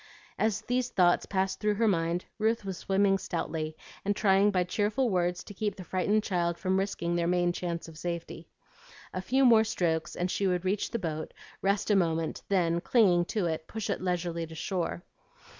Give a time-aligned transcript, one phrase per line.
[0.39, 5.11] As these thoughts passed through her mind Ruth was swimming stoutly, and trying by cheerful
[5.11, 8.47] words to keep the frightened child from risking their main chance of safety.
[9.13, 13.25] A few more strokes and she would reach the boat, rest a moment, then, clinging
[13.25, 15.03] to it, push it leisurely to shore.